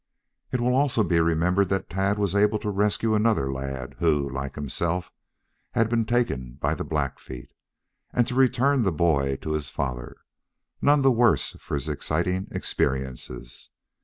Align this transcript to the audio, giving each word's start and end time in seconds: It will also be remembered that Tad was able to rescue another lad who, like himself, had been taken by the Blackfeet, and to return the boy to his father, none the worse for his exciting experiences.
It 0.51 0.59
will 0.59 0.73
also 0.73 1.03
be 1.03 1.19
remembered 1.19 1.69
that 1.69 1.87
Tad 1.87 2.17
was 2.17 2.33
able 2.33 2.57
to 2.65 2.71
rescue 2.71 3.13
another 3.13 3.53
lad 3.53 3.97
who, 3.99 4.27
like 4.31 4.55
himself, 4.55 5.11
had 5.73 5.91
been 5.91 6.05
taken 6.05 6.53
by 6.53 6.73
the 6.73 6.83
Blackfeet, 6.83 7.53
and 8.11 8.25
to 8.25 8.33
return 8.33 8.81
the 8.81 8.91
boy 8.91 9.35
to 9.43 9.51
his 9.51 9.69
father, 9.69 10.17
none 10.81 11.03
the 11.03 11.11
worse 11.11 11.51
for 11.59 11.75
his 11.75 11.87
exciting 11.87 12.47
experiences. 12.49 13.69